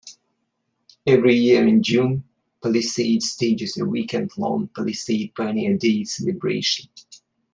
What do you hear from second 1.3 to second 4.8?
year in June, Palisade stages a weekend-long